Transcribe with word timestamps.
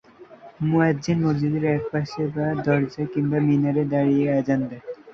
মুআয্যিন 0.61 1.17
মসজিদের 1.25 1.63
এক 1.71 1.83
পাশে 1.91 2.21
বা 2.35 2.45
দরজায় 2.65 3.07
কিংবা 3.13 3.37
মিনারে 3.47 3.83
দাঁড়িয়ে 3.93 4.25
আযান 4.37 4.61
দেন। 4.69 4.81